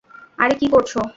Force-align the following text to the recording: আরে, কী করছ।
আরে, 0.37 0.55
কী 0.55 0.67
করছ। 0.67 0.91